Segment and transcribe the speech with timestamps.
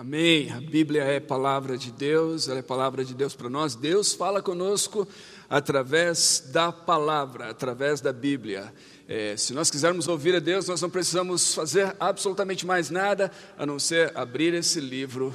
[0.00, 0.50] Amém.
[0.50, 3.74] A Bíblia é palavra de Deus, ela é palavra de Deus para nós.
[3.74, 5.06] Deus fala conosco
[5.46, 8.72] através da palavra, através da Bíblia.
[9.06, 13.66] É, se nós quisermos ouvir a Deus, nós não precisamos fazer absolutamente mais nada a
[13.66, 15.34] não ser abrir esse livro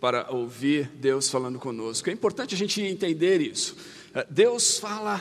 [0.00, 2.08] para ouvir Deus falando conosco.
[2.08, 3.76] É importante a gente entender isso.
[4.14, 5.20] É, Deus fala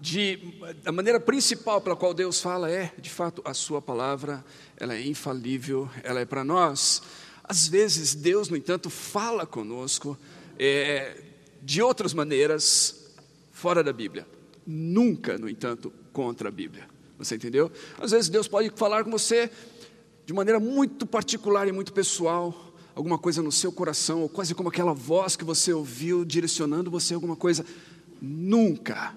[0.00, 0.54] de
[0.86, 4.42] a maneira principal pela qual Deus fala é, de fato, a sua palavra,
[4.78, 7.02] ela é infalível, ela é para nós.
[7.44, 10.18] Às vezes Deus, no entanto, fala conosco
[10.58, 11.16] é,
[11.62, 13.10] de outras maneiras
[13.50, 14.26] fora da Bíblia.
[14.66, 16.88] Nunca, no entanto, contra a Bíblia.
[17.18, 17.70] Você entendeu?
[17.98, 19.50] Às vezes Deus pode falar com você
[20.24, 24.68] de maneira muito particular e muito pessoal, alguma coisa no seu coração, ou quase como
[24.68, 27.64] aquela voz que você ouviu direcionando você alguma coisa,
[28.20, 29.14] nunca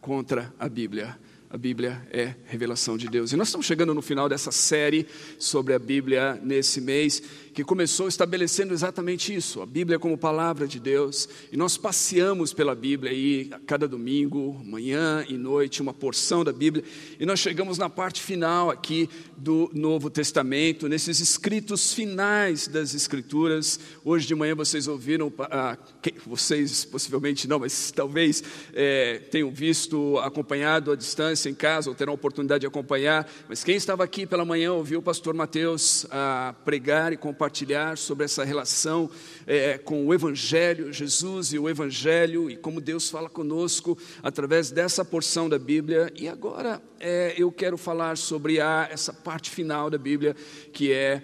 [0.00, 1.18] contra a Bíblia.
[1.50, 3.32] A Bíblia é revelação de Deus.
[3.32, 5.06] E nós estamos chegando no final dessa série
[5.38, 7.22] sobre a Bíblia nesse mês
[7.58, 12.72] que começou estabelecendo exatamente isso, a Bíblia como palavra de Deus, e nós passeamos pela
[12.72, 16.84] Bíblia aí a cada domingo, manhã e noite, uma porção da Bíblia,
[17.18, 23.80] e nós chegamos na parte final aqui do Novo Testamento, nesses escritos finais das Escrituras.
[24.04, 25.76] Hoje de manhã vocês ouviram, ah,
[26.24, 28.40] vocês possivelmente não, mas talvez
[28.72, 33.64] é, tenham visto, acompanhado à distância em casa, ou terão a oportunidade de acompanhar, mas
[33.64, 38.26] quem estava aqui pela manhã ouviu o pastor Mateus ah, pregar e compartilhar compartilhar sobre
[38.26, 39.10] essa relação
[39.46, 45.02] é, com o Evangelho, Jesus e o Evangelho, e como Deus fala conosco através dessa
[45.02, 46.12] porção da Bíblia.
[46.14, 50.36] E agora é, eu quero falar sobre a, essa parte final da Bíblia,
[50.74, 51.22] que é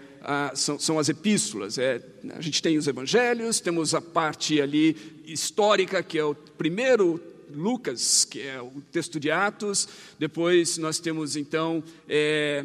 [0.55, 1.77] são, são, as epístolas.
[1.77, 7.20] É, a gente tem os Evangelhos, temos a parte ali histórica, que é o primeiro
[7.55, 9.86] Lucas, que é o texto de Atos,
[10.19, 12.64] depois nós temos então, é,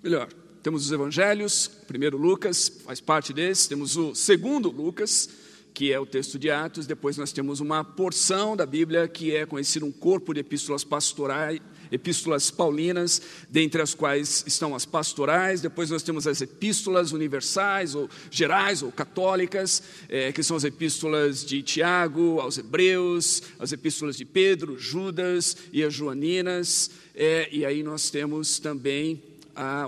[0.00, 0.28] melhor,
[0.62, 5.28] temos os evangelhos, primeiro Lucas faz parte desse, temos o segundo Lucas,
[5.72, 9.46] que é o texto de Atos, depois nós temos uma porção da Bíblia que é
[9.46, 15.90] conhecido um corpo de epístolas pastorais, epístolas paulinas, dentre as quais estão as pastorais, depois
[15.90, 21.62] nós temos as epístolas universais, ou gerais, ou católicas, é, que são as epístolas de
[21.62, 28.10] Tiago aos Hebreus, as epístolas de Pedro, Judas e as Joaninas, é, e aí nós
[28.10, 29.29] temos também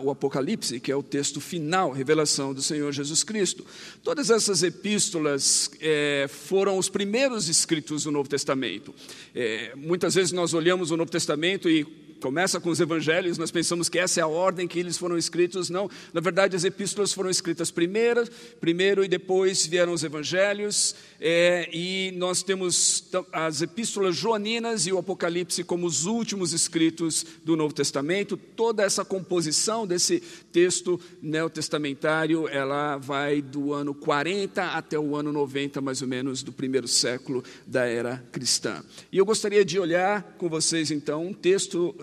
[0.02, 3.64] o Apocalipse, que é o texto final, revelação do Senhor Jesus Cristo.
[4.02, 8.94] Todas essas epístolas é, foram os primeiros escritos do Novo Testamento.
[9.34, 13.88] É, muitas vezes nós olhamos o Novo Testamento e começa com os evangelhos, nós pensamos
[13.88, 15.68] que essa é a ordem que eles foram escritos.
[15.68, 18.24] Não, na verdade, as epístolas foram escritas primeiro,
[18.60, 20.94] primeiro e depois vieram os evangelhos.
[21.20, 27.56] É, e nós temos as epístolas joaninas e o Apocalipse como os últimos escritos do
[27.56, 28.36] Novo Testamento.
[28.36, 30.20] Toda essa composição desse
[30.52, 36.52] texto neotestamentário, ela vai do ano 40 até o ano 90, mais ou menos, do
[36.52, 38.82] primeiro século da era cristã.
[39.10, 41.94] E eu gostaria de olhar com vocês, então, um texto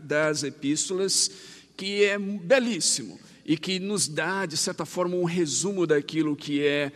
[0.00, 1.30] das epístolas
[1.76, 6.92] que é belíssimo e que nos dá, de certa forma, um resumo daquilo que é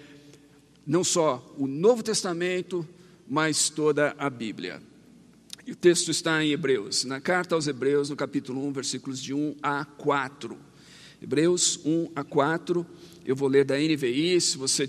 [0.87, 2.87] não só o Novo Testamento,
[3.29, 4.81] mas toda a Bíblia.
[5.67, 9.35] E o texto está em Hebreus, na carta aos Hebreus, no capítulo 1, versículos de
[9.35, 10.57] 1 a 4.
[11.21, 12.87] Hebreus 1 a 4,
[13.27, 14.89] eu vou ler da NVI, se você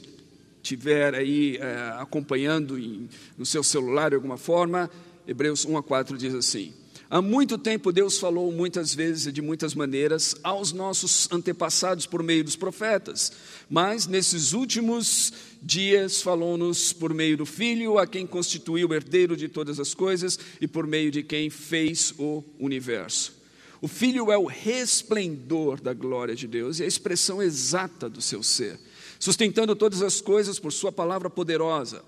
[0.63, 4.90] estiver aí é, acompanhando em, no seu celular de alguma forma,
[5.28, 6.73] Hebreus 1 a 4 diz assim:
[7.12, 12.22] Há muito tempo Deus falou muitas vezes e de muitas maneiras aos nossos antepassados por
[12.22, 13.31] meio dos profetas,
[13.68, 19.50] mas nesses últimos dias falou-nos por meio do Filho, a quem constituiu o herdeiro de
[19.50, 23.34] todas as coisas e por meio de quem fez o universo.
[23.81, 28.44] O Filho é o resplendor da glória de Deus e a expressão exata do seu
[28.44, 28.80] ser,
[29.18, 32.03] sustentando todas as coisas por Sua palavra poderosa.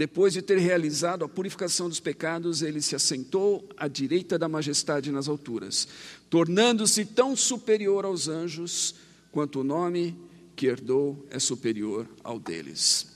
[0.00, 5.12] Depois de ter realizado a purificação dos pecados, ele se assentou à direita da majestade
[5.12, 5.86] nas alturas,
[6.30, 8.94] tornando-se tão superior aos anjos
[9.30, 10.16] quanto o nome
[10.56, 13.08] que herdou é superior ao deles.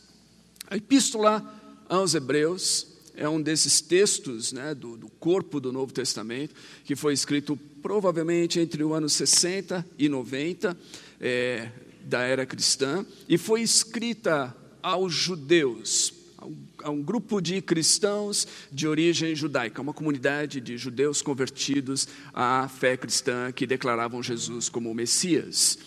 [0.69, 1.43] A epístola
[1.89, 6.55] aos Hebreus é um desses textos né, do, do, corpo do Novo Testamento,
[6.85, 10.77] que foi escrito provavelmente entre o ano 60 e 90
[11.19, 11.71] é,
[12.05, 16.24] da era cristã, e foi escrita aos judeus,
[16.85, 22.95] a um grupo de cristãos de origem judaica, uma comunidade de judeus convertidos à fé
[22.95, 25.79] cristã que declaravam Jesus como o Messias.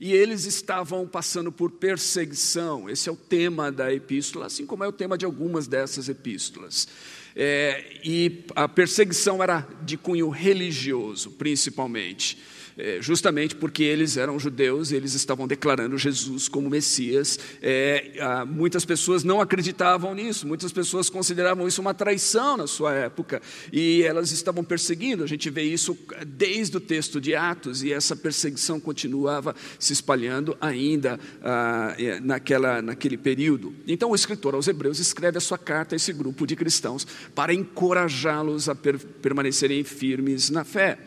[0.00, 4.88] E eles estavam passando por perseguição, esse é o tema da epístola, assim como é
[4.88, 6.88] o tema de algumas dessas epístolas.
[7.34, 12.38] É, e a perseguição era de cunho religioso, principalmente.
[12.76, 17.38] É, justamente porque eles eram judeus, eles estavam declarando Jesus como Messias.
[17.62, 18.12] É,
[18.46, 23.40] muitas pessoas não acreditavam nisso, muitas pessoas consideravam isso uma traição na sua época
[23.72, 25.24] e elas estavam perseguindo.
[25.24, 25.96] A gente vê isso
[26.26, 32.82] desde o texto de Atos e essa perseguição continuava se espalhando ainda ah, é, naquela,
[32.82, 33.74] naquele período.
[33.86, 37.54] Então, o escritor aos Hebreus escreve a sua carta a esse grupo de cristãos para
[37.54, 40.98] encorajá-los a per permanecerem firmes na fé.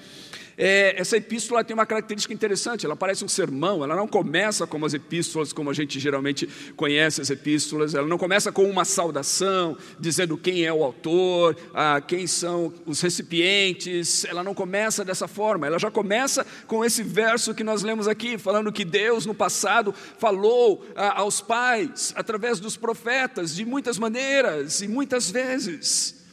[0.62, 4.86] É, essa epístola tem uma característica interessante, ela parece um sermão, ela não começa como
[4.86, 9.78] as epístolas, como a gente geralmente conhece as epístolas, ela não começa com uma saudação,
[9.98, 15.66] dizendo quem é o autor, ah, quem são os recipientes, ela não começa dessa forma,
[15.66, 19.96] ela já começa com esse verso que nós lemos aqui, falando que Deus no passado
[20.18, 26.28] falou ah, aos pais, através dos profetas, de muitas maneiras e muitas vezes,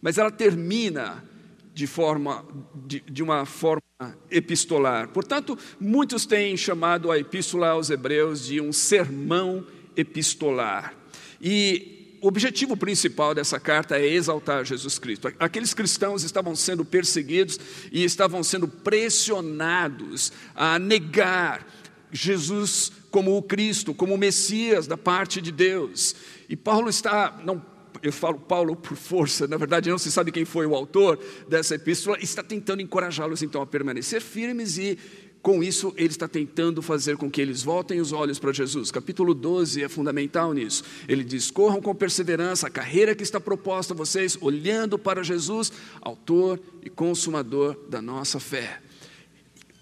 [0.00, 1.30] mas ela termina
[1.72, 2.44] de, forma,
[2.86, 3.82] de, de uma forma
[4.30, 5.08] epistolar.
[5.08, 9.66] Portanto, muitos têm chamado a epístola aos Hebreus de um sermão
[9.96, 10.94] epistolar.
[11.40, 15.32] E o objetivo principal dessa carta é exaltar Jesus Cristo.
[15.40, 17.58] Aqueles cristãos estavam sendo perseguidos
[17.90, 21.66] e estavam sendo pressionados a negar
[22.12, 26.14] Jesus como o Cristo, como o Messias da parte de Deus.
[26.48, 27.71] E Paulo está, não
[28.02, 31.18] eu falo Paulo por força, na verdade não se sabe quem foi o autor
[31.48, 34.98] dessa epístola, está tentando encorajá-los então a permanecer firmes e
[35.42, 38.92] com isso ele está tentando fazer com que eles voltem os olhos para Jesus.
[38.92, 40.84] Capítulo 12 é fundamental nisso.
[41.08, 45.72] Ele diz: corram com perseverança a carreira que está proposta a vocês, olhando para Jesus,
[46.00, 48.80] autor e consumador da nossa fé.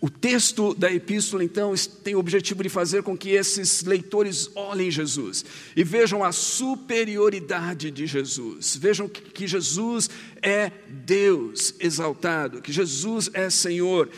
[0.00, 4.90] O texto da epístola, então, tem o objetivo de fazer com que esses leitores olhem
[4.90, 5.44] Jesus
[5.76, 10.08] e vejam a superioridade de Jesus, vejam que Jesus
[10.40, 14.08] é Deus exaltado, que Jesus é Senhor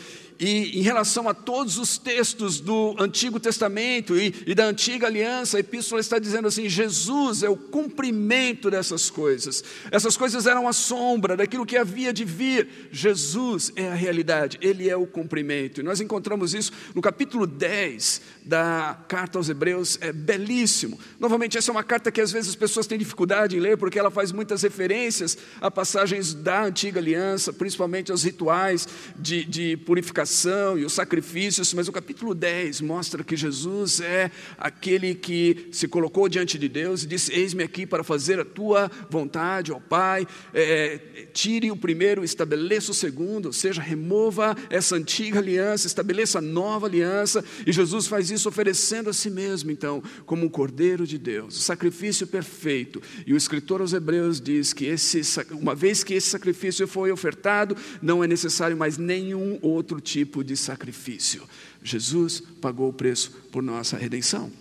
[0.43, 5.55] e em relação a todos os textos do Antigo Testamento e, e, da Antiga Aliança,
[5.55, 9.63] a Epístola está dizendo assim: Jesus é o cumprimento dessas coisas.
[9.89, 12.67] Essas coisas eram a sombra daquilo que havia de vir.
[12.91, 15.79] Jesus é a realidade, Ele é o cumprimento.
[15.79, 20.99] E nós encontramos isso no capítulo 10 da carta aos Hebreus, é belíssimo.
[21.17, 23.97] Novamente, essa é uma carta que às vezes as pessoas têm dificuldade em ler, porque
[23.97, 28.85] ela faz muitas referências a passagens da Antiga Aliança, principalmente aos rituais
[29.17, 30.32] de, de purificação
[30.77, 36.27] e os sacrifícios, mas o capítulo 10 mostra que Jesus é aquele que se colocou
[36.27, 40.25] diante de Deus e disse: Eis-me aqui para fazer a tua vontade, ó Pai.
[40.53, 46.41] É, tire o primeiro, estabeleça o segundo, ou seja, remova essa antiga aliança, estabeleça a
[46.41, 47.43] nova aliança.
[47.65, 51.61] E Jesus faz isso oferecendo a si mesmo, então, como um cordeiro de Deus, o
[51.61, 53.01] sacrifício perfeito.
[53.27, 55.21] E o escritor aos Hebreus diz que esse,
[55.51, 60.43] uma vez que esse sacrifício foi ofertado, não é necessário mais nenhum outro tipo tipo
[60.43, 61.43] de sacrifício.
[61.81, 64.51] Jesus pagou o preço por nossa redenção.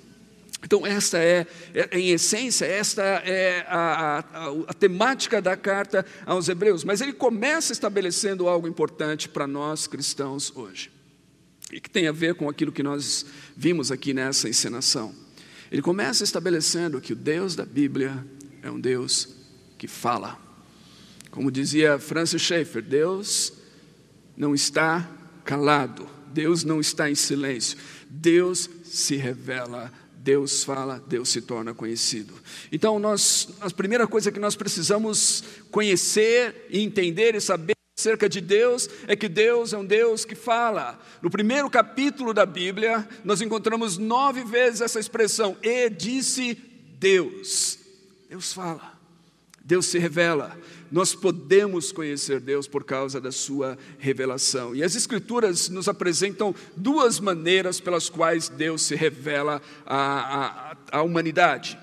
[0.65, 6.49] Então, esta é, é em essência, esta é a, a, a, temática da carta aos
[6.49, 6.85] Hebreus.
[6.85, 10.91] Mas ele começa estabelecendo algo importante para nós cristãos hoje,
[11.71, 15.15] e que tem a ver com aquilo que nós vimos aqui nessa encenação.
[15.71, 18.25] Ele começa estabelecendo que o Deus da Bíblia
[18.63, 19.35] é um Deus
[19.77, 20.39] que fala.
[21.31, 23.53] Como dizia Francis Schaeffer, Deus
[24.37, 27.79] não está calado, Deus não está em silêncio,
[28.09, 32.35] Deus se revela, Deus fala, Deus se torna conhecido.
[32.71, 38.89] Então, nós, a primeira coisa que nós precisamos conhecer entender e saber acerca de Deus
[39.07, 40.99] é que Deus é um Deus que fala.
[41.21, 46.55] No primeiro capítulo da Bíblia, nós encontramos nove vezes essa expressão, e disse
[46.99, 47.79] Deus.
[48.29, 48.92] Deus fala,
[49.65, 50.57] Deus se revela.
[50.91, 54.75] Nós podemos conhecer Deus por causa da sua revelação.
[54.75, 61.03] E as Escrituras nos apresentam duas maneiras pelas quais Deus se revela à, à, à
[61.03, 61.79] humanidade.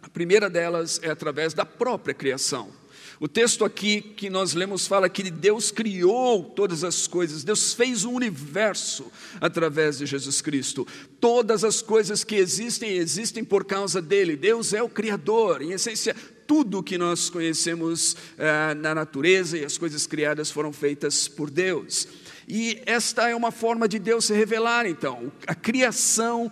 [0.00, 2.80] A primeira delas é através da própria criação.
[3.20, 8.02] O texto aqui que nós lemos fala que Deus criou todas as coisas, Deus fez
[8.02, 10.86] o universo através de Jesus Cristo.
[11.20, 14.36] Todas as coisas que existem, existem por causa dele.
[14.36, 16.16] Deus é o Criador, em essência,
[16.50, 22.08] tudo que nós conhecemos eh, na natureza e as coisas criadas foram feitas por Deus.
[22.48, 25.30] E esta é uma forma de Deus se revelar, então.
[25.46, 26.50] A criação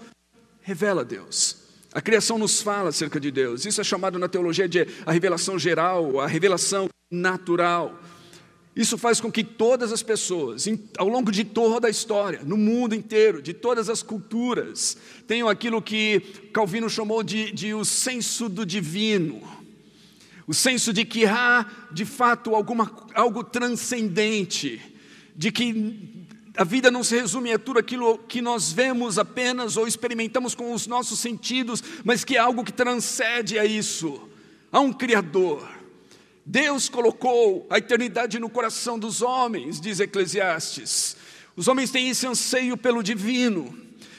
[0.62, 1.56] revela Deus.
[1.92, 3.66] A criação nos fala acerca de Deus.
[3.66, 8.00] Isso é chamado na teologia de a revelação geral, a revelação natural.
[8.76, 12.94] Isso faz com que todas as pessoas, ao longo de toda a história, no mundo
[12.94, 16.20] inteiro, de todas as culturas, tenham aquilo que
[16.52, 19.57] Calvino chamou de, de o senso do divino
[20.48, 24.82] o senso de que há, de fato, alguma, algo transcendente,
[25.36, 26.26] de que
[26.58, 30.72] A vida não se resume a tudo aquilo que nós vemos apenas ou experimentamos com
[30.72, 34.28] os nossos sentidos, mas que é algo que transcende a isso.
[34.72, 35.68] Há um Criador.
[36.44, 41.16] Deus colocou a eternidade no coração dos homens, diz Eclesiastes.
[41.54, 43.72] Os homens têm esse anseio pelo divino.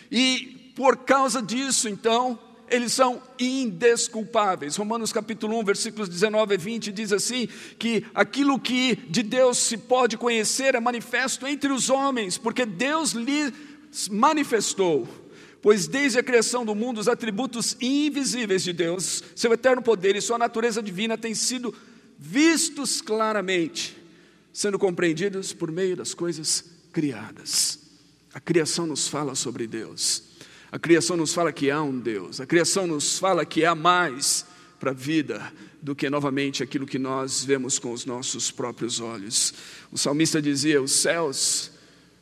[0.09, 2.39] E por causa disso, então,
[2.71, 4.75] eles são indesculpáveis.
[4.75, 7.47] Romanos capítulo 1, versículos 19 e 20 diz assim:
[7.77, 13.11] que aquilo que de Deus se pode conhecer é manifesto entre os homens, porque Deus
[13.11, 13.53] lhes
[14.09, 15.07] manifestou.
[15.61, 20.21] Pois desde a criação do mundo, os atributos invisíveis de Deus, seu eterno poder e
[20.21, 21.75] sua natureza divina têm sido
[22.17, 23.97] vistos claramente,
[24.53, 27.79] sendo compreendidos por meio das coisas criadas.
[28.33, 30.28] A criação nos fala sobre Deus.
[30.71, 34.45] A criação nos fala que há um Deus, a criação nos fala que há mais
[34.79, 39.53] para a vida do que novamente aquilo que nós vemos com os nossos próprios olhos.
[39.91, 41.71] O salmista dizia: Os céus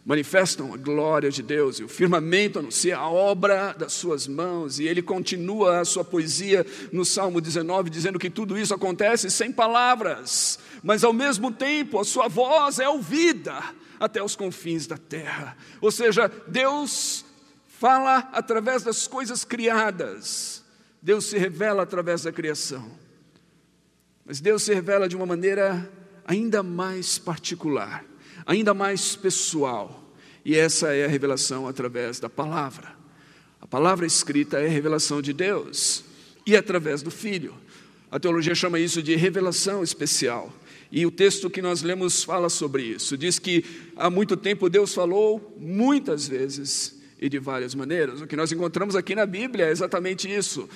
[0.06, 4.88] manifestam a glória de Deus, e o firmamento anuncia a obra das suas mãos, e
[4.88, 10.58] ele continua a sua poesia no Salmo 19, dizendo que tudo isso acontece sem palavras,
[10.82, 13.62] mas ao mesmo tempo a sua voz é ouvida
[14.00, 15.58] até os confins da terra.
[15.82, 17.17] Ou seja, Deus
[17.80, 20.64] fala através das coisas criadas,
[21.02, 22.90] Deus se revela através da criação.
[24.26, 25.90] Mas Deus se revela de uma maneira
[26.26, 28.04] ainda mais particular,
[28.46, 30.12] ainda mais pessoal,
[30.44, 32.96] e essa é a revelação através da palavra.
[33.62, 36.04] A palavra escrita é revelação de Deus,
[36.46, 37.54] e através do Filho.
[38.10, 40.52] A teologia chama isso de revelação especial.
[40.90, 43.18] E o texto que nós lemos fala sobre isso.
[43.18, 43.66] Diz que
[43.98, 48.22] há muito tempo Deus falou muitas vezes e de várias maneiras.
[48.22, 50.70] O que nós encontramos aqui na Bíblia é exatamente isso.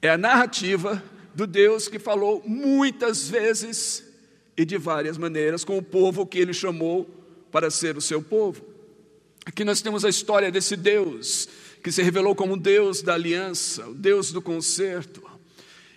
[0.00, 1.02] É a narrativa
[1.34, 4.04] do Deus que falou muitas vezes
[4.56, 7.04] e de várias maneiras com o povo que ele chamou
[7.50, 8.64] para ser o seu povo.
[9.44, 11.48] Aqui nós temos a história desse Deus
[11.82, 15.22] que se revelou como Deus da aliança, o Deus do concerto,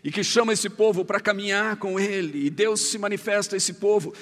[0.03, 3.75] e que chama esse povo para caminhar com ele, e Deus se manifesta a esse
[3.75, 4.13] povo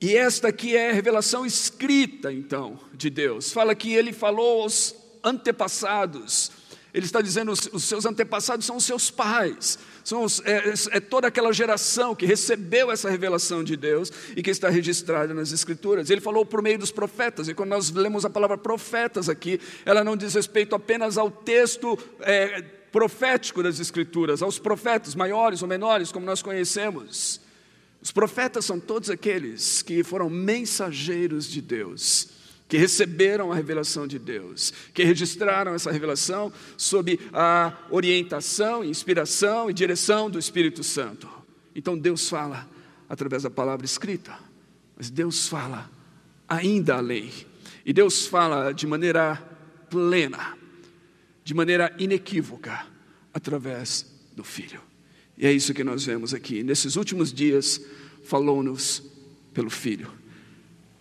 [0.00, 3.52] e esta aqui é a revelação escrita, então, de Deus.
[3.52, 6.50] Fala que ele falou aos antepassados.
[6.92, 11.00] Ele está dizendo os, os seus antepassados são os seus pais, são os, é, é,
[11.00, 16.08] toda aquela geração que recebeu essa revelação de Deus e que está registrada nas Escrituras.
[16.08, 20.04] Ele falou por meio dos profetas, e quando nós lemos a palavra profetas aqui, ela
[20.04, 26.12] não diz respeito apenas ao texto é, profético das Escrituras, aos profetas maiores ou menores,
[26.12, 27.43] como nós conhecemos.
[28.04, 32.28] Os profetas são todos aqueles que foram mensageiros de Deus,
[32.68, 39.72] que receberam a revelação de Deus, que registraram essa revelação sob a orientação, inspiração e
[39.72, 41.26] direção do Espírito Santo.
[41.74, 42.68] Então Deus fala
[43.08, 44.38] através da palavra escrita,
[44.94, 45.90] mas Deus fala
[46.46, 47.32] ainda além.
[47.86, 49.36] E Deus fala de maneira
[49.88, 50.58] plena,
[51.42, 52.86] de maneira inequívoca,
[53.32, 54.04] através
[54.36, 54.83] do Filho.
[55.36, 56.62] E é isso que nós vemos aqui.
[56.62, 57.80] Nesses últimos dias,
[58.24, 59.02] falou-nos
[59.52, 60.10] pelo Filho.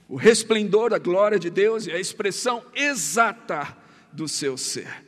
[0.08, 3.76] O resplendor da glória de Deus é a expressão exata
[4.12, 5.04] do seu ser.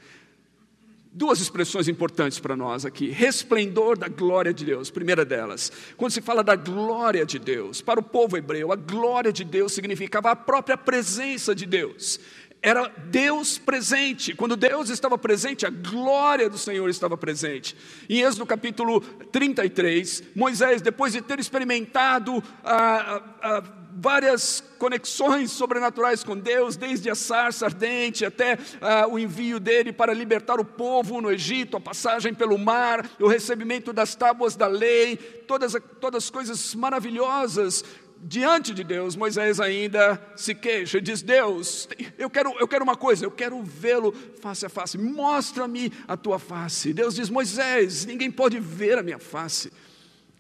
[1.12, 5.72] Duas expressões importantes para nós aqui: resplendor da glória de Deus, primeira delas.
[5.96, 9.72] Quando se fala da glória de Deus, para o povo hebreu, a glória de Deus
[9.72, 12.20] significava a própria presença de Deus
[12.66, 14.34] era Deus presente.
[14.34, 17.78] Quando Deus estava presente, a glória do Senhor estava presente.
[18.10, 26.36] Em Êxodo capítulo 33, Moisés, depois de ter experimentado ah, ah, várias conexões sobrenaturais com
[26.36, 31.32] Deus, desde a sarça ardente até ah, o envio dele para libertar o povo no
[31.32, 36.74] Egito, a passagem pelo mar, o recebimento das tábuas da lei, todas, todas as coisas
[36.74, 37.86] maravilhosas
[38.22, 43.26] diante de Deus, Moisés ainda se queixa, diz: Deus, eu quero, eu quero uma coisa,
[43.26, 46.94] eu quero vê-lo face a face, mostra-me a tua face.
[46.94, 49.72] Deus diz: Moisés, ninguém pode ver a minha face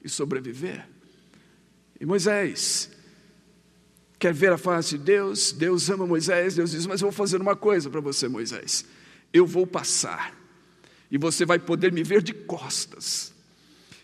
[0.04, 0.88] e sobreviver.
[2.00, 2.92] E Moisés
[4.18, 7.42] quer ver a face de Deus, Deus ama Moisés, Deus diz: Mas eu vou fazer
[7.42, 8.86] uma coisa para você, Moisés,
[9.32, 10.36] eu vou passar
[11.12, 13.34] e você vai poder me ver de costas,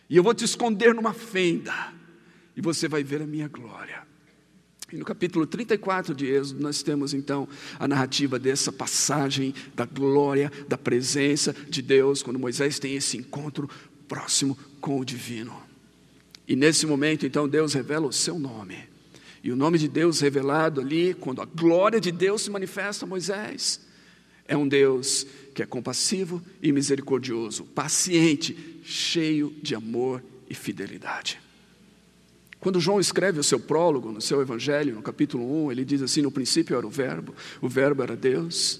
[0.09, 2.00] e eu vou te esconder numa fenda
[2.55, 4.01] e você vai ver a minha glória.
[4.91, 7.47] E no capítulo 34 de Êxodo, nós temos então
[7.79, 13.69] a narrativa dessa passagem da glória, da presença de Deus, quando Moisés tem esse encontro
[14.07, 15.57] próximo com o divino.
[16.45, 18.77] E nesse momento, então, Deus revela o seu nome.
[19.41, 23.07] E o nome de Deus revelado ali, quando a glória de Deus se manifesta a
[23.07, 23.79] Moisés,
[24.45, 31.39] é um Deus que é compassivo e misericordioso, paciente, cheio de amor e fidelidade.
[32.61, 36.21] Quando João escreve o seu prólogo no seu evangelho, no capítulo 1, ele diz assim:
[36.21, 38.79] No princípio era o Verbo, o Verbo era Deus,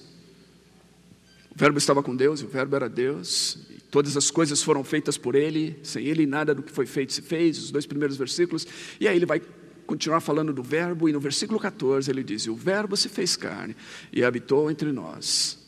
[1.50, 3.58] o Verbo estava com Deus e o Verbo era Deus,
[3.90, 7.20] todas as coisas foram feitas por Ele, sem Ele nada do que foi feito se
[7.20, 8.66] fez, os dois primeiros versículos,
[9.00, 9.42] e aí ele vai
[9.84, 13.74] continuar falando do Verbo, e no versículo 14 ele diz: O Verbo se fez carne
[14.12, 15.58] e habitou entre nós.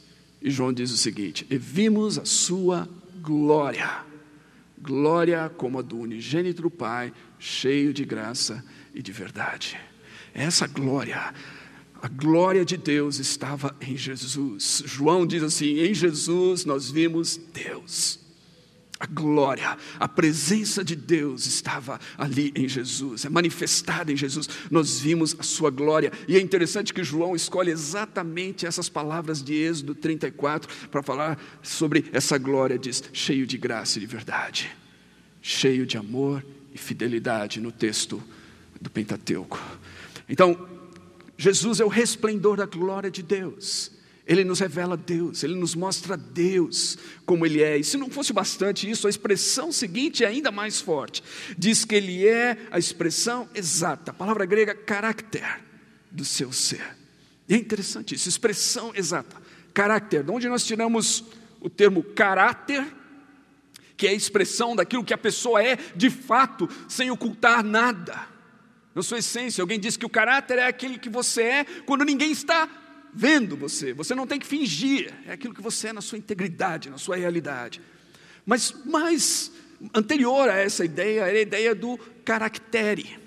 [0.40, 2.88] E João diz o seguinte: E vimos a sua
[3.20, 4.04] glória.
[4.80, 7.10] Glória como a do unigênito do Pai,
[7.44, 9.78] cheio de graça e de verdade.
[10.32, 11.34] Essa glória,
[12.00, 14.82] a glória de Deus estava em Jesus.
[14.86, 18.18] João diz assim: em Jesus nós vimos Deus.
[18.98, 24.48] A glória, a presença de Deus estava ali em Jesus, é manifestada em Jesus.
[24.70, 26.12] Nós vimos a sua glória.
[26.26, 32.06] E é interessante que João escolhe exatamente essas palavras de Êxodo 34 para falar sobre
[32.12, 34.74] essa glória, diz: cheio de graça e de verdade,
[35.42, 36.42] cheio de amor
[36.74, 38.20] e fidelidade no texto
[38.80, 39.58] do Pentateuco.
[40.28, 40.68] Então,
[41.38, 43.92] Jesus é o resplendor da glória de Deus.
[44.26, 47.76] Ele nos revela Deus, ele nos mostra Deus como ele é.
[47.76, 51.22] E se não fosse bastante isso, a expressão seguinte é ainda mais forte.
[51.58, 55.60] Diz que ele é a expressão exata, a palavra grega caráter
[56.10, 56.96] do seu ser.
[57.46, 59.36] E é interessante isso, expressão exata,
[59.74, 60.24] caráter.
[60.24, 61.24] De onde nós tiramos
[61.60, 62.82] o termo caráter,
[63.96, 68.28] que é a expressão daquilo que a pessoa é de fato, sem ocultar nada.
[68.94, 72.30] Na sua essência, alguém diz que o caráter é aquele que você é quando ninguém
[72.30, 72.68] está
[73.12, 73.92] vendo você.
[73.92, 77.16] Você não tem que fingir, é aquilo que você é na sua integridade, na sua
[77.16, 77.80] realidade.
[78.44, 79.52] Mas mais
[79.94, 83.18] anterior a essa ideia era a ideia do caractere,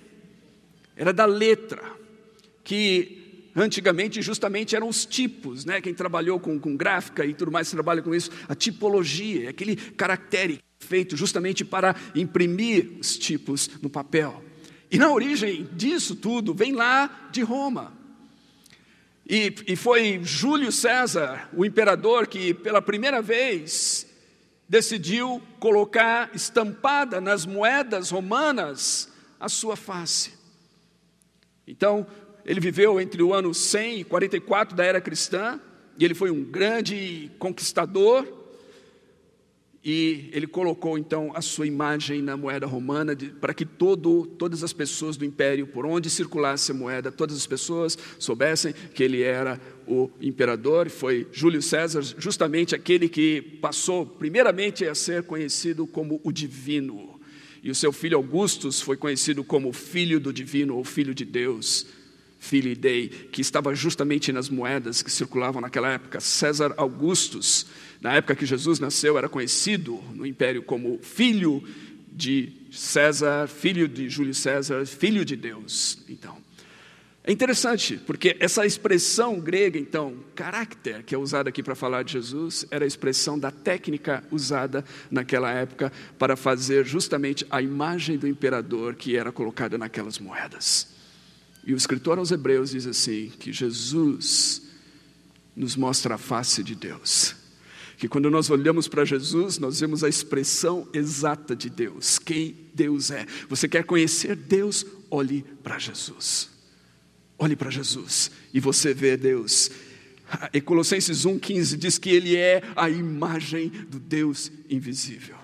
[0.96, 1.84] era da letra,
[2.64, 3.17] que
[3.58, 5.82] antigamente justamente eram os tipos, né?
[5.82, 10.60] Quem trabalhou com, com gráfica e tudo mais trabalha com isso, a tipologia, aquele caractere
[10.80, 14.44] feito justamente para imprimir os tipos no papel.
[14.92, 17.98] E na origem disso tudo vem lá de Roma.
[19.30, 24.08] E, e foi Júlio César, o imperador, que pela primeira vez
[24.70, 30.32] decidiu colocar estampada nas moedas romanas a sua face.
[31.68, 32.08] Então,
[32.48, 35.60] ele viveu entre o ano 100 e 44 da era cristã,
[36.00, 38.26] e ele foi um grande conquistador,
[39.84, 44.64] e ele colocou então a sua imagem na moeda romana de, para que todo, todas
[44.64, 49.22] as pessoas do império, por onde circulasse a moeda, todas as pessoas soubessem que ele
[49.22, 50.90] era o imperador.
[50.90, 57.20] Foi Júlio César, justamente aquele que passou primeiramente a ser conhecido como o divino.
[57.64, 61.97] E o seu filho Augustus foi conhecido como filho do divino ou filho de Deus.
[62.40, 66.20] Filho Dei, que estava justamente nas moedas que circulavam naquela época.
[66.20, 67.66] César Augustus
[68.02, 71.64] na época que Jesus nasceu, era conhecido no império como filho
[72.12, 76.00] de César, filho de Júlio César, filho de Deus.
[76.08, 76.38] Então,
[77.24, 82.14] é interessante, porque essa expressão grega, então, caráter, que é usada aqui para falar de
[82.14, 88.28] Jesus, era a expressão da técnica usada naquela época para fazer justamente a imagem do
[88.28, 90.97] imperador que era colocada naquelas moedas.
[91.68, 94.64] E o escritor aos Hebreus diz assim: que Jesus
[95.56, 97.36] nos mostra a face de Deus
[97.98, 103.10] que quando nós olhamos para Jesus, nós vemos a expressão exata de Deus, quem Deus
[103.10, 103.26] é.
[103.50, 104.86] Você quer conhecer Deus?
[105.10, 106.50] Olhe para Jesus.
[107.40, 109.72] Olhe para Jesus e você vê Deus.
[110.54, 115.36] E Colossenses 1,15 diz que Ele é a imagem do Deus invisível.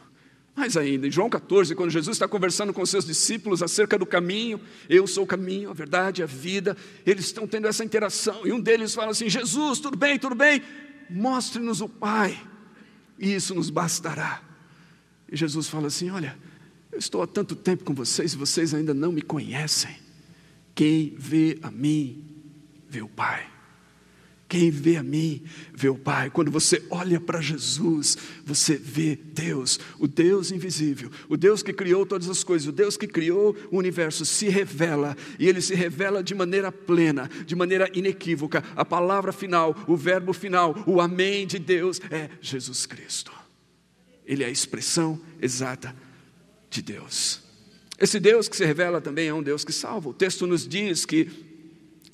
[0.55, 4.61] Mais ainda, em João 14, quando Jesus está conversando com seus discípulos acerca do caminho,
[4.87, 8.59] eu sou o caminho, a verdade, a vida, eles estão tendo essa interação, e um
[8.59, 10.61] deles fala assim: Jesus, tudo bem, tudo bem,
[11.09, 12.39] mostre-nos o Pai,
[13.17, 14.43] e isso nos bastará.
[15.31, 16.37] E Jesus fala assim: Olha,
[16.91, 19.97] eu estou há tanto tempo com vocês e vocês ainda não me conhecem.
[20.75, 22.23] Quem vê a mim,
[22.87, 23.52] vê o Pai.
[24.53, 25.41] Quem vê a mim,
[25.73, 26.29] vê o Pai.
[26.29, 32.05] Quando você olha para Jesus, você vê Deus, o Deus invisível, o Deus que criou
[32.05, 36.21] todas as coisas, o Deus que criou o universo, se revela, e ele se revela
[36.21, 38.63] de maneira plena, de maneira inequívoca.
[38.75, 43.31] A palavra final, o verbo final, o Amém de Deus é Jesus Cristo.
[44.23, 45.95] Ele é a expressão exata
[46.69, 47.41] de Deus.
[47.99, 50.09] Esse Deus que se revela também é um Deus que salva.
[50.09, 51.52] O texto nos diz que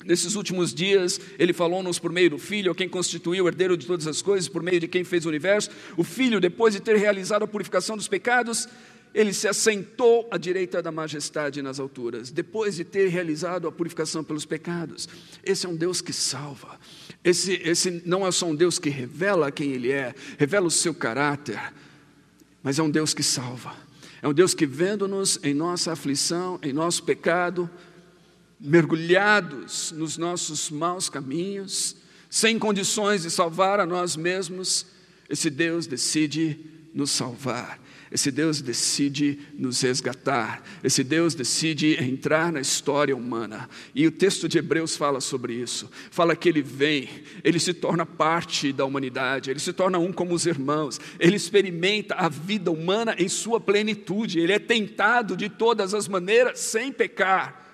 [0.04, 4.06] Nesses últimos dias, ele falou-nos por meio do Filho, quem constituiu o herdeiro de todas
[4.06, 5.70] as coisas, por meio de quem fez o universo.
[5.96, 8.66] O Filho, depois de ter realizado a purificação dos pecados,
[9.12, 14.22] ele se assentou à direita da majestade nas alturas, depois de ter realizado a purificação
[14.22, 15.08] pelos pecados.
[15.44, 16.78] Esse é um Deus que salva.
[17.22, 20.94] Esse, esse não é só um Deus que revela quem Ele é, revela o seu
[20.94, 21.60] caráter,
[22.62, 23.74] mas é um Deus que salva.
[24.22, 27.68] É um Deus que, vendo-nos em nossa aflição, em nosso pecado,
[28.60, 31.96] mergulhados nos nossos maus caminhos,
[32.28, 34.86] sem condições de salvar a nós mesmos,
[35.28, 36.58] esse Deus decide
[36.92, 37.80] nos salvar.
[38.10, 43.70] Esse Deus decide nos resgatar, esse Deus decide entrar na história humana.
[43.94, 45.88] E o texto de Hebreus fala sobre isso.
[46.10, 47.08] Fala que ele vem,
[47.44, 52.16] ele se torna parte da humanidade, ele se torna um como os irmãos, ele experimenta
[52.16, 57.69] a vida humana em sua plenitude, ele é tentado de todas as maneiras sem pecar.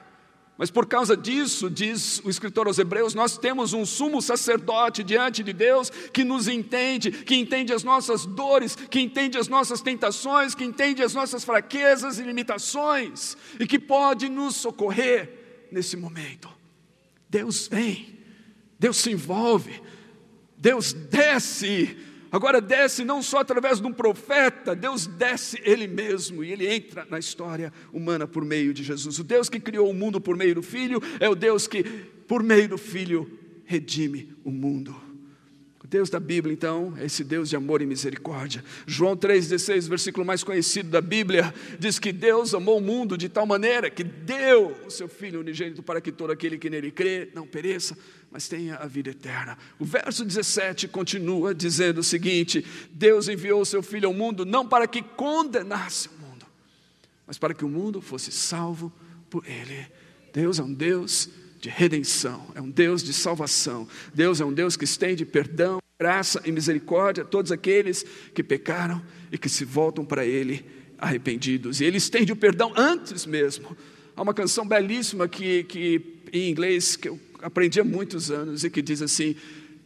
[0.59, 5.43] Mas por causa disso, diz o escritor aos Hebreus, nós temos um sumo sacerdote diante
[5.43, 10.55] de Deus que nos entende, que entende as nossas dores, que entende as nossas tentações,
[10.55, 16.49] que entende as nossas fraquezas e limitações e que pode nos socorrer nesse momento.
[17.29, 18.19] Deus vem,
[18.79, 19.83] Deus se envolve,
[20.57, 21.99] Deus desce
[22.31, 27.07] Agora desce não só através de um profeta, Deus desce Ele mesmo e Ele entra
[27.09, 29.19] na história humana por meio de Jesus.
[29.19, 31.83] O Deus que criou o mundo por meio do Filho é o Deus que,
[32.27, 33.31] por meio do Filho,
[33.65, 35.07] redime o mundo.
[35.87, 38.65] O Deus da Bíblia, então, é esse Deus de amor e misericórdia.
[38.89, 43.47] João 3,16, versículo mais conhecido da Bíblia, diz que Deus amou o mundo de tal
[43.47, 47.47] maneira que deu o seu Filho unigênito para que todo aquele que nele crê não
[47.47, 47.97] pereça,
[48.37, 49.57] mas tenha a vida eterna.
[49.79, 54.69] O verso 17 continua dizendo o seguinte: Deus enviou o seu Filho ao mundo não
[54.69, 56.45] para que condenasse o mundo,
[57.27, 58.93] mas para que o mundo fosse salvo
[59.31, 59.87] por ele.
[60.35, 61.31] Deus é um Deus
[61.63, 63.89] de redenção, é um Deus de salvação.
[64.13, 69.03] Deus é um Deus que estende perdão, graça e misericórdia a todos aqueles que pecaram
[69.33, 70.63] e que se voltam para Ele
[70.99, 71.81] arrependidos.
[71.81, 73.75] E Ele estende o perdão antes mesmo.
[74.15, 78.71] Há uma canção belíssima que, que em inglês que eu aprendi há muitos anos e
[78.71, 79.37] que diz assim: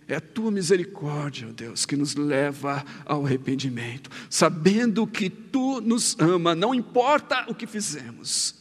[0.08, 6.16] é a tua misericórdia, ó Deus, que nos leva ao arrependimento, sabendo que tu nos
[6.18, 8.60] ama, não importa o que fizemos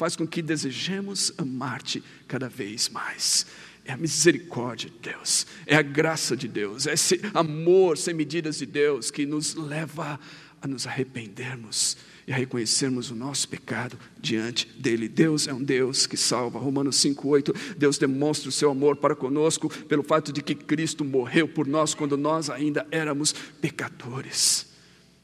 [0.00, 3.44] faz com que desejemos amar-te cada vez mais.
[3.84, 8.56] É a misericórdia de Deus, é a graça de Deus, é esse amor sem medidas
[8.56, 10.18] de Deus que nos leva
[10.62, 11.98] a nos arrependermos
[12.30, 15.08] e a reconhecermos o nosso pecado diante dele.
[15.08, 16.60] Deus é um Deus que salva.
[16.60, 21.48] Romanos 5:8, Deus demonstra o seu amor para conosco pelo fato de que Cristo morreu
[21.48, 24.68] por nós quando nós ainda éramos pecadores.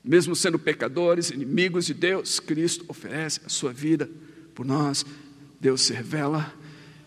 [0.03, 4.11] Mesmo sendo pecadores, inimigos de Deus, Cristo oferece a sua vida
[4.53, 5.07] por nós,
[5.61, 6.53] Deus se revela.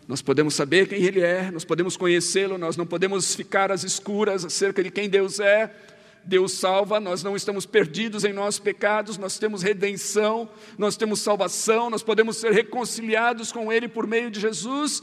[0.07, 4.45] Nós podemos saber quem Ele é, nós podemos conhecê-lo, nós não podemos ficar às escuras
[4.45, 5.75] acerca de quem Deus é.
[6.23, 11.89] Deus salva, nós não estamos perdidos em nossos pecados, nós temos redenção, nós temos salvação,
[11.89, 15.01] nós podemos ser reconciliados com Ele por meio de Jesus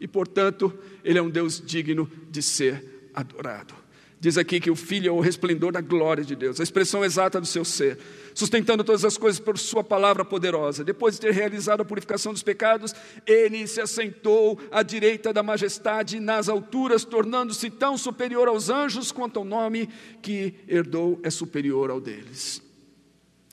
[0.00, 0.72] e, portanto,
[1.04, 3.83] Ele é um Deus digno de ser adorado.
[4.24, 7.38] Diz aqui que o Filho é o resplendor da glória de Deus, a expressão exata
[7.38, 7.98] do seu ser,
[8.32, 10.82] sustentando todas as coisas por Sua palavra poderosa.
[10.82, 12.94] Depois de ter realizado a purificação dos pecados,
[13.26, 19.40] ele se assentou à direita da majestade nas alturas, tornando-se tão superior aos anjos quanto
[19.40, 19.90] ao nome
[20.22, 22.62] que herdou é superior ao deles.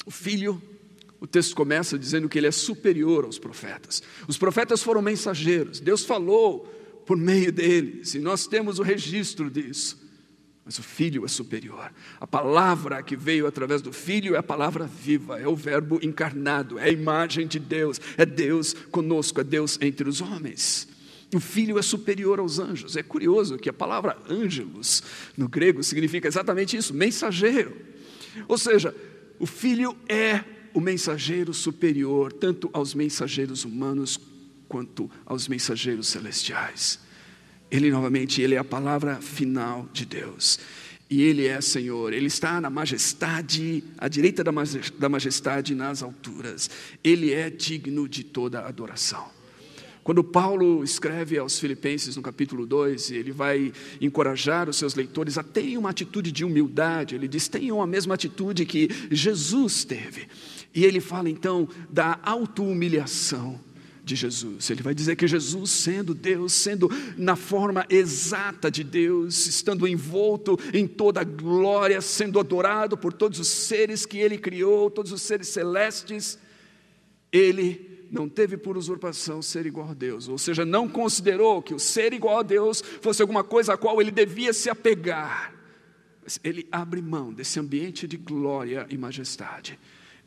[0.05, 0.61] O Filho
[1.19, 4.01] o texto começa dizendo que ele é superior aos profetas.
[4.25, 6.59] Os profetas foram mensageiros, Deus falou
[7.05, 10.00] por meio deles, e nós temos o registro disso.
[10.63, 11.91] Mas o Filho é superior.
[12.19, 16.77] A palavra que veio através do Filho é a palavra viva, é o Verbo encarnado,
[16.77, 20.87] é a imagem de Deus, é Deus conosco, é Deus entre os homens.
[21.33, 22.95] O Filho é superior aos anjos.
[22.95, 25.01] É curioso que a palavra ângelos
[25.37, 27.75] no grego significa exatamente isso, mensageiro.
[28.47, 28.93] Ou seja,
[29.39, 30.43] o Filho é
[30.73, 34.19] o mensageiro superior, tanto aos mensageiros humanos
[34.67, 36.99] quanto aos mensageiros celestiais.
[37.71, 40.59] Ele novamente, ele é a palavra final de Deus.
[41.09, 46.69] E ele é Senhor, ele está na majestade, à direita da majestade nas alturas.
[47.03, 49.25] Ele é digno de toda adoração.
[50.03, 55.43] Quando Paulo escreve aos Filipenses no capítulo 2, ele vai encorajar os seus leitores a
[55.43, 57.13] terem uma atitude de humildade.
[57.13, 60.27] Ele diz: tenham a mesma atitude que Jesus teve.
[60.73, 63.59] E ele fala então da auto-humilhação
[64.11, 64.69] de Jesus.
[64.69, 70.59] Ele vai dizer que Jesus, sendo Deus, sendo na forma exata de Deus, estando envolto
[70.73, 75.21] em toda a glória, sendo adorado por todos os seres que ele criou, todos os
[75.21, 76.37] seres celestes,
[77.31, 81.79] ele não teve por usurpação ser igual a Deus, ou seja, não considerou que o
[81.79, 85.53] ser igual a Deus fosse alguma coisa a qual ele devia se apegar.
[86.43, 89.79] Ele abre mão desse ambiente de glória e majestade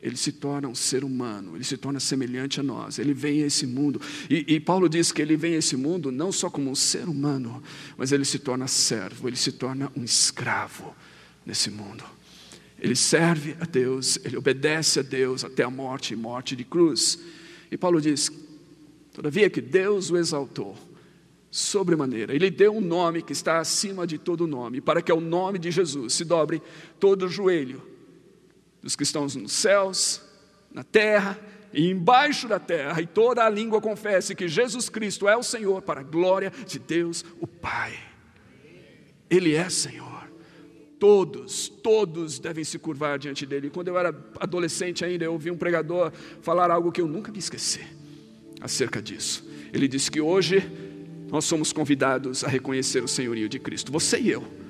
[0.05, 3.47] ele se torna um ser humano, ele se torna semelhante a nós, ele vem a
[3.47, 3.99] esse mundo.
[4.29, 7.09] E, e, Paulo diz que ele vem a esse mundo não só como um ser
[7.09, 7.63] humano,
[7.97, 10.95] mas ele se torna servo, ele se torna um escravo
[11.43, 12.03] nesse mundo.
[12.77, 17.17] Ele serve a Deus, ele obedece a Deus até a morte e morte de cruz.
[17.71, 18.31] E Paulo diz:
[19.11, 20.77] todavia que Deus o exaltou
[21.49, 25.57] sobremaneira, ele deu um nome que está acima de todo nome, para que ao nome
[25.57, 26.61] de Jesus se dobre
[26.99, 27.94] todo o joelho
[28.85, 30.21] dos cristãos nos céus,
[30.71, 31.39] na terra
[31.73, 35.81] e embaixo da terra, e toda a língua confesse que Jesus Cristo é o Senhor,
[35.81, 37.97] para a glória de Deus, o Pai.
[39.27, 40.29] Ele é Senhor.
[40.99, 43.71] Todos, todos devem se curvar diante dele.
[43.71, 46.11] Quando eu era adolescente ainda, eu ouvi um pregador
[46.43, 47.81] falar algo que eu nunca me esqueci
[48.61, 49.49] acerca disso.
[49.73, 50.63] Ele disse que hoje
[51.31, 54.64] nós somos convidados a reconhecer o senhorio de Cristo, você e eu.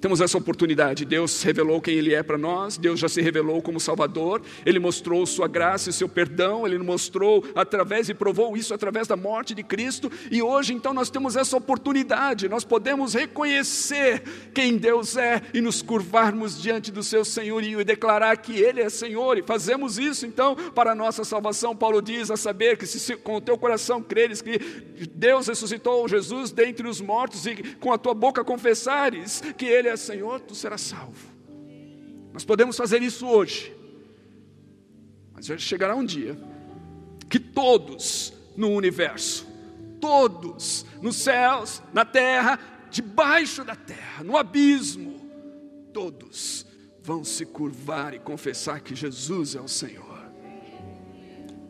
[0.00, 1.04] Temos essa oportunidade.
[1.04, 5.26] Deus revelou quem Ele é para nós, Deus já se revelou como Salvador, Ele mostrou
[5.26, 9.62] Sua graça e Seu perdão, Ele mostrou através e provou isso através da morte de
[9.62, 14.22] Cristo, e hoje então nós temos essa oportunidade, nós podemos reconhecer
[14.54, 18.88] quem Deus é e nos curvarmos diante do Seu senhorio e declarar que Ele é
[18.88, 21.74] Senhor, e fazemos isso então para a nossa salvação.
[21.74, 24.58] Paulo diz a saber que se com o teu coração creres que
[25.12, 29.96] Deus ressuscitou Jesus dentre os mortos e com a tua boca confessares que Ele é
[29.96, 31.28] Senhor, tu serás salvo.
[32.32, 33.74] Nós podemos fazer isso hoje,
[35.32, 36.38] mas chegará um dia
[37.28, 39.46] que todos no universo,
[40.00, 42.58] todos nos céus, na terra,
[42.90, 45.20] debaixo da terra, no abismo,
[45.92, 46.66] todos
[47.02, 50.18] vão se curvar e confessar que Jesus é o Senhor.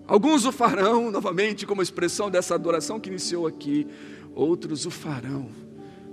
[0.07, 3.87] Alguns o farão novamente como expressão dessa adoração que iniciou aqui,
[4.35, 5.51] outros o farão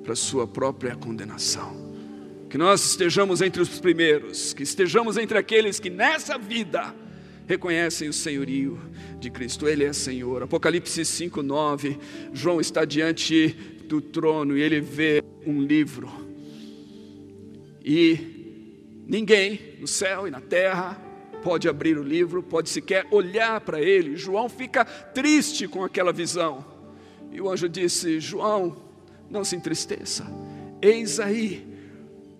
[0.03, 1.84] para sua própria condenação.
[2.49, 6.93] Que nós estejamos entre os primeiros, que estejamos entre aqueles que nessa vida
[7.47, 8.79] reconhecem o senhorio
[9.19, 10.43] de Cristo, Ele é Senhor.
[10.43, 11.97] Apocalipse 5, 9,
[12.33, 13.49] João está diante
[13.87, 16.11] do trono e ele vê um livro.
[17.83, 20.99] E ninguém no céu e na terra
[21.43, 24.17] pode abrir o livro, pode sequer olhar para ele.
[24.17, 26.65] João fica triste com aquela visão.
[27.31, 28.75] E o anjo disse: João,
[29.29, 30.25] não se entristeça,
[30.81, 31.74] eis aí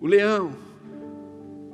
[0.00, 0.56] o leão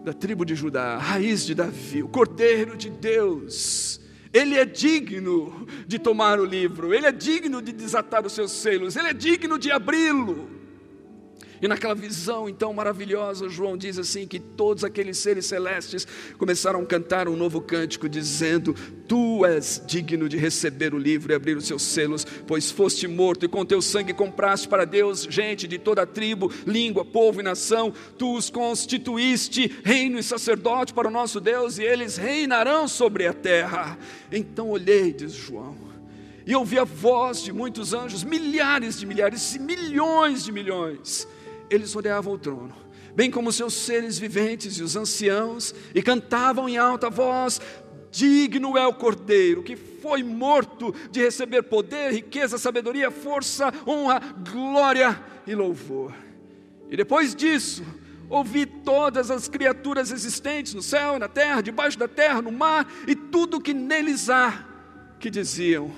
[0.05, 4.01] da tribo de Judá, a raiz de Davi, o cordeiro de Deus.
[4.33, 8.97] Ele é digno de tomar o livro, ele é digno de desatar os seus selos,
[8.97, 10.49] ele é digno de abri-lo.
[11.63, 16.05] E naquela visão então maravilhosa, João diz assim: que todos aqueles seres celestes
[16.37, 18.75] começaram a cantar um novo cântico, dizendo:
[19.07, 23.45] Tu és digno de receber o livro e abrir os seus selos, pois foste morto
[23.45, 27.45] e com teu sangue compraste para Deus gente de toda a tribo, língua, povo e
[27.45, 27.95] nação.
[28.19, 33.33] Tu os constituíste reino e sacerdote para o nosso Deus, e eles reinarão sobre a
[33.33, 33.97] terra.
[34.33, 35.93] Então olhei, diz João
[36.47, 41.29] e ouvi a voz de muitos anjos, milhares de milhares e milhões de milhões,
[41.75, 42.75] eles rodeavam o trono,
[43.15, 47.61] bem como seus seres viventes e os anciãos, e cantavam em alta voz:
[48.11, 55.19] Digno é o Cordeiro, que foi morto de receber poder, riqueza, sabedoria, força, honra, glória
[55.47, 56.13] e louvor.
[56.91, 57.83] E depois disso,
[58.29, 63.15] ouvi todas as criaturas existentes no céu, na terra, debaixo da terra, no mar e
[63.15, 64.67] tudo que neles há,
[65.19, 65.91] que diziam: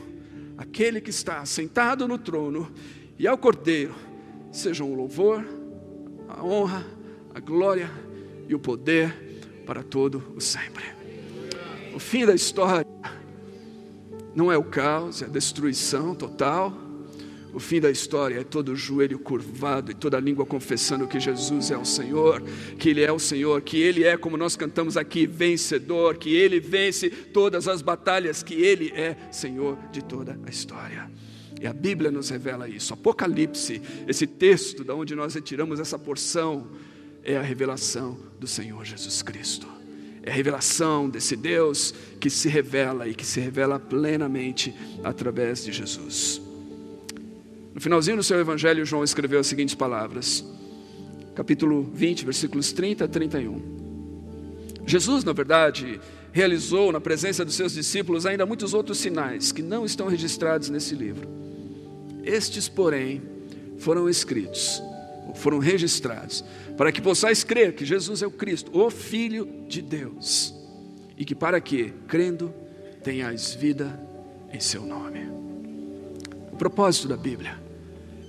[0.57, 2.73] Aquele que está sentado no trono
[3.19, 3.95] e ao Cordeiro,
[4.53, 5.45] sejam o louvor,
[6.37, 6.85] a honra,
[7.35, 7.91] a glória
[8.49, 9.15] e o poder
[9.65, 10.85] para todo o sempre.
[11.95, 12.87] O fim da história
[14.35, 16.73] não é o caos, é a destruição total.
[17.53, 21.21] O fim da história é todo o joelho curvado e toda a língua confessando que
[21.21, 22.43] Jesus é o Senhor,
[22.81, 26.59] que Ele é o Senhor, que Ele é, como nós cantamos aqui, vencedor, que Ele
[26.59, 31.09] vence todas as batalhas, que Ele é Senhor de toda a história.
[31.65, 32.93] E a Bíblia nos revela isso.
[32.93, 36.67] Apocalipse, esse texto da onde nós retiramos essa porção,
[37.23, 39.67] é a revelação do Senhor Jesus Cristo.
[40.23, 45.73] É a revelação desse Deus que se revela e que se revela plenamente através de
[45.73, 46.39] Jesus.
[47.73, 50.45] No finalzinho do seu evangelho, João escreveu as seguintes palavras.
[51.35, 54.83] Capítulo 20, versículos 30 a 31.
[54.87, 55.99] Jesus, na verdade,
[56.31, 60.95] realizou na presença dos seus discípulos ainda muitos outros sinais que não estão registrados nesse
[60.95, 61.44] livro.
[62.25, 63.23] Estes, porém,
[63.79, 64.83] foram escritos,
[65.35, 66.45] foram registrados,
[66.77, 70.55] para que possais crer que Jesus é o Cristo, o Filho de Deus,
[71.17, 72.53] e que para que, crendo,
[73.03, 74.01] tenhais vida
[74.53, 75.29] em seu nome.
[76.53, 77.61] O propósito da Bíblia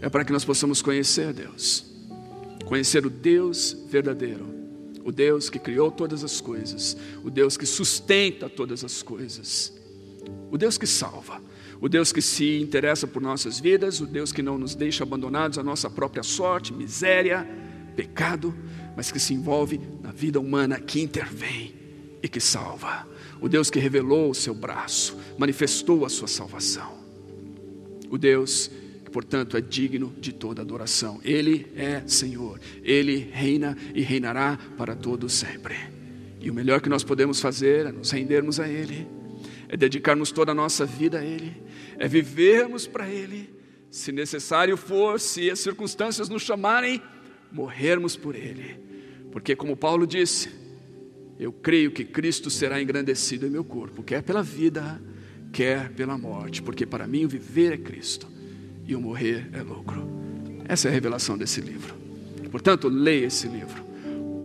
[0.02, 1.86] é para que nós possamos conhecer Deus,
[2.66, 4.46] conhecer o Deus verdadeiro,
[5.04, 9.72] o Deus que criou todas as coisas, o Deus que sustenta todas as coisas,
[10.52, 11.42] o Deus que salva
[11.86, 15.60] o Deus que se interessa por nossas vidas, o Deus que não nos deixa abandonados
[15.60, 17.48] à nossa própria sorte, miséria
[17.96, 18.56] pecado,
[18.98, 21.76] mas que se envolve na vida humana, que intervém
[22.24, 23.08] e que salva.
[23.40, 26.92] O Deus que revelou o seu braço, manifestou a sua salvação.
[28.10, 28.72] O Deus
[29.04, 31.22] que, portanto, é digno de toda adoração.
[31.24, 35.76] Ele é Senhor, ele reina e reinará para todo sempre.
[36.42, 39.08] E o melhor que nós podemos fazer é nos rendermos a Ele,
[39.70, 41.65] é dedicarmos toda a nossa vida a Ele,
[41.98, 43.50] é vivermos para Ele,
[43.90, 47.02] se necessário for, se as circunstâncias nos chamarem,
[47.52, 48.80] morrermos por Ele,
[49.32, 50.50] porque, como Paulo disse,
[51.40, 55.02] eu creio que Cristo será engrandecido em meu corpo, quer pela vida,
[55.52, 58.28] quer pela morte, porque para mim o viver é Cristo
[58.86, 60.08] e o morrer é lucro.
[60.68, 61.96] Essa é a revelação desse livro.
[62.52, 63.84] Portanto, leia esse livro,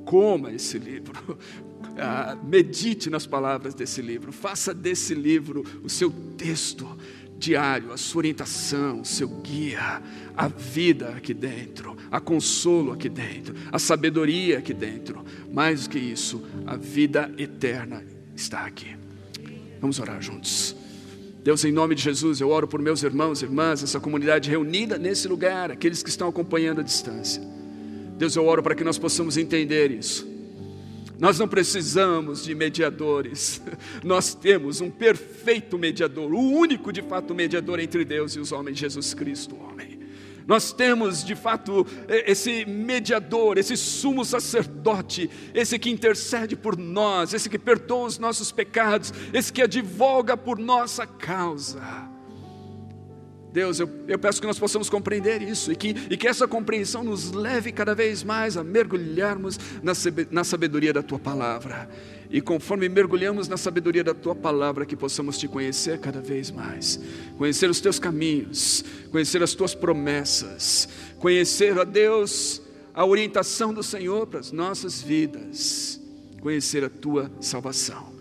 [0.04, 1.38] coma esse livro,
[1.96, 6.98] ah, medite nas palavras desse livro, faça desse livro o seu texto
[7.40, 10.02] diário, a sua orientação, o seu guia,
[10.36, 15.24] a vida aqui dentro, a consolo aqui dentro, a sabedoria aqui dentro.
[15.50, 18.04] Mais do que isso, a vida eterna
[18.36, 18.94] está aqui.
[19.80, 20.76] Vamos orar juntos.
[21.42, 24.98] Deus, em nome de Jesus, eu oro por meus irmãos e irmãs, essa comunidade reunida
[24.98, 27.42] nesse lugar, aqueles que estão acompanhando à distância.
[28.18, 30.29] Deus, eu oro para que nós possamos entender isso
[31.20, 33.62] nós não precisamos de mediadores,
[34.02, 38.78] nós temos um perfeito mediador, o único de fato mediador entre Deus e os homens,
[38.78, 40.00] Jesus Cristo, homem.
[40.46, 47.48] Nós temos de fato esse mediador, esse sumo sacerdote, esse que intercede por nós, esse
[47.48, 51.80] que perdoa os nossos pecados, esse que advoga por nossa causa.
[53.52, 57.02] Deus, eu, eu, peço que nós possamos compreender isso e que, e que essa compreensão
[57.02, 59.92] nos leve cada vez mais a mergulharmos na,
[60.30, 61.88] na sabedoria da tua palavra.
[62.30, 67.00] E conforme mergulhamos na sabedoria da tua palavra, que possamos te conhecer cada vez mais,
[67.36, 72.62] conhecer os teus caminhos, conhecer as tuas promessas, conhecer, a Deus,
[72.94, 76.00] a orientação do Senhor para as nossas vidas,
[76.40, 78.14] conhecer a tua salvação.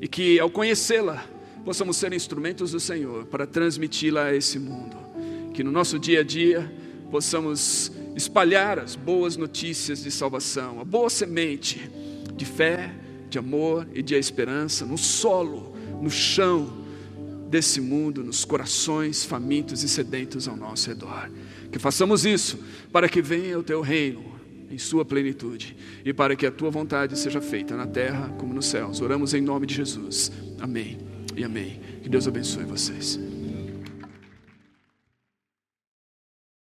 [0.00, 1.24] E que ao conhecê-la,
[1.64, 4.96] possamos ser instrumentos do Senhor para transmiti-la a esse mundo.
[5.52, 6.70] Que no nosso dia a dia
[7.10, 11.90] possamos espalhar as boas notícias de salvação, a boa semente
[12.34, 12.92] de fé,
[13.28, 16.86] de amor e de esperança no solo, no chão
[17.48, 21.30] desse mundo, nos corações famintos e sedentos ao nosso redor.
[21.72, 22.58] Que façamos isso
[22.92, 24.24] para que venha o teu reino
[24.70, 28.66] em sua plenitude e para que a tua vontade seja feita na terra como nos
[28.66, 29.00] céus.
[29.00, 30.30] Oramos em nome de Jesus.
[30.60, 31.07] Amém
[31.38, 31.80] e amém.
[32.02, 33.18] Que Deus abençoe vocês.